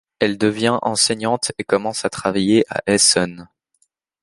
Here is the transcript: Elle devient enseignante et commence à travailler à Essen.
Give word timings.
Elle 0.17 0.39
devient 0.39 0.79
enseignante 0.81 1.51
et 1.59 1.63
commence 1.63 2.05
à 2.05 2.09
travailler 2.09 2.65
à 2.71 2.81
Essen. 2.87 3.47